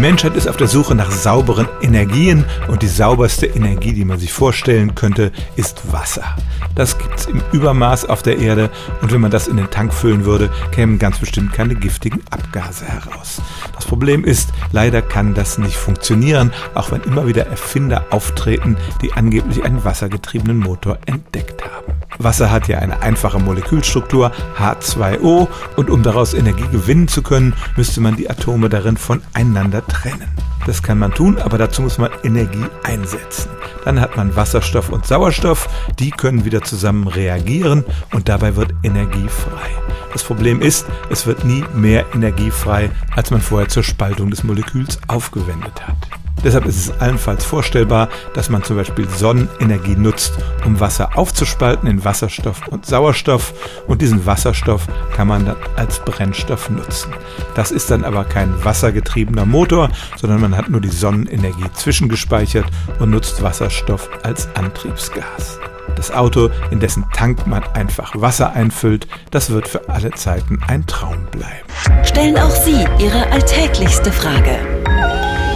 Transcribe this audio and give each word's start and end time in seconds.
Menschheit 0.00 0.34
ist 0.34 0.48
auf 0.48 0.56
der 0.56 0.66
Suche 0.66 0.94
nach 0.94 1.10
sauberen 1.10 1.68
Energien 1.82 2.46
und 2.68 2.80
die 2.80 2.88
sauberste 2.88 3.44
Energie, 3.44 3.92
die 3.92 4.06
man 4.06 4.18
sich 4.18 4.32
vorstellen 4.32 4.94
könnte, 4.94 5.30
ist 5.56 5.92
Wasser. 5.92 6.24
Das 6.74 6.96
gibt's 6.96 7.26
im 7.26 7.42
Übermaß 7.52 8.06
auf 8.06 8.22
der 8.22 8.38
Erde 8.38 8.70
und 9.02 9.12
wenn 9.12 9.20
man 9.20 9.30
das 9.30 9.46
in 9.46 9.58
den 9.58 9.68
Tank 9.70 9.92
füllen 9.92 10.24
würde, 10.24 10.50
kämen 10.72 10.98
ganz 10.98 11.18
bestimmt 11.18 11.52
keine 11.52 11.74
giftigen 11.74 12.22
Abgase 12.30 12.86
heraus. 12.86 13.42
Das 13.74 13.84
Problem 13.84 14.24
ist, 14.24 14.48
leider 14.72 15.02
kann 15.02 15.34
das 15.34 15.58
nicht 15.58 15.76
funktionieren, 15.76 16.50
auch 16.74 16.90
wenn 16.90 17.02
immer 17.02 17.26
wieder 17.26 17.46
Erfinder 17.48 18.06
auftreten, 18.08 18.78
die 19.02 19.12
angeblich 19.12 19.62
einen 19.64 19.84
wassergetriebenen 19.84 20.58
Motor 20.58 20.98
entdeckt 21.04 21.62
haben. 21.62 21.89
Wasser 22.22 22.50
hat 22.50 22.68
ja 22.68 22.78
eine 22.78 23.00
einfache 23.00 23.38
Molekülstruktur 23.38 24.30
H2O 24.58 25.48
und 25.76 25.90
um 25.90 26.02
daraus 26.02 26.34
Energie 26.34 26.68
gewinnen 26.70 27.08
zu 27.08 27.22
können, 27.22 27.54
müsste 27.76 28.00
man 28.00 28.16
die 28.16 28.28
Atome 28.28 28.68
darin 28.68 28.96
voneinander 28.96 29.86
trennen. 29.86 30.28
Das 30.66 30.82
kann 30.82 30.98
man 30.98 31.12
tun, 31.12 31.38
aber 31.38 31.56
dazu 31.58 31.82
muss 31.82 31.98
man 31.98 32.10
Energie 32.22 32.64
einsetzen. 32.84 33.50
Dann 33.84 34.00
hat 34.00 34.16
man 34.16 34.36
Wasserstoff 34.36 34.90
und 34.90 35.06
Sauerstoff, 35.06 35.68
die 35.98 36.10
können 36.10 36.44
wieder 36.44 36.62
zusammen 36.62 37.08
reagieren 37.08 37.84
und 38.12 38.28
dabei 38.28 38.56
wird 38.56 38.74
Energie 38.82 39.28
frei. 39.28 39.70
Das 40.12 40.22
Problem 40.22 40.60
ist, 40.60 40.86
es 41.08 41.26
wird 41.26 41.44
nie 41.44 41.64
mehr 41.74 42.04
Energie 42.14 42.50
frei, 42.50 42.90
als 43.16 43.30
man 43.30 43.40
vorher 43.40 43.68
zur 43.68 43.82
Spaltung 43.82 44.30
des 44.30 44.44
Moleküls 44.44 44.98
aufgewendet 45.08 45.86
hat. 45.86 46.19
Deshalb 46.44 46.66
ist 46.66 46.76
es 46.76 47.00
allenfalls 47.00 47.44
vorstellbar, 47.44 48.08
dass 48.34 48.48
man 48.48 48.62
zum 48.62 48.76
Beispiel 48.76 49.08
Sonnenenergie 49.08 49.96
nutzt, 49.96 50.34
um 50.64 50.80
Wasser 50.80 51.16
aufzuspalten 51.16 51.88
in 51.88 52.04
Wasserstoff 52.04 52.68
und 52.68 52.86
Sauerstoff 52.86 53.52
und 53.86 54.00
diesen 54.00 54.24
Wasserstoff 54.26 54.86
kann 55.14 55.28
man 55.28 55.46
dann 55.46 55.56
als 55.76 56.00
Brennstoff 56.00 56.70
nutzen. 56.70 57.12
Das 57.54 57.70
ist 57.70 57.90
dann 57.90 58.04
aber 58.04 58.24
kein 58.24 58.64
wassergetriebener 58.64 59.46
Motor, 59.46 59.90
sondern 60.16 60.40
man 60.40 60.56
hat 60.56 60.70
nur 60.70 60.80
die 60.80 60.88
Sonnenenergie 60.88 61.70
zwischengespeichert 61.74 62.66
und 62.98 63.10
nutzt 63.10 63.42
Wasserstoff 63.42 64.08
als 64.22 64.48
Antriebsgas. 64.54 65.58
Das 65.96 66.12
Auto, 66.12 66.50
in 66.70 66.80
dessen 66.80 67.04
Tank 67.12 67.46
man 67.46 67.62
einfach 67.74 68.12
Wasser 68.14 68.52
einfüllt, 68.52 69.06
das 69.30 69.50
wird 69.50 69.68
für 69.68 69.88
alle 69.88 70.12
Zeiten 70.12 70.60
ein 70.66 70.86
Traum 70.86 71.26
bleiben. 71.30 71.66
Stellen 72.04 72.38
auch 72.38 72.50
Sie 72.50 72.86
Ihre 72.98 73.26
alltäglichste 73.32 74.12
Frage 74.12 74.79